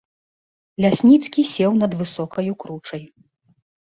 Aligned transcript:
Лясніцкі 0.85 1.43
сеў 1.53 1.71
над 1.81 1.91
высокаю 2.01 2.51
кручай. 2.63 3.03